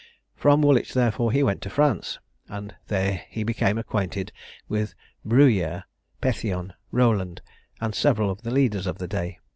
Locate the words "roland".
6.89-7.43